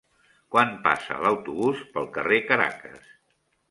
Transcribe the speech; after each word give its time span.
Quan 0.55 0.71
passa 0.87 1.19
l'autobús 1.27 1.87
pel 1.95 2.11
carrer 2.19 2.45
Caracas? 2.53 3.19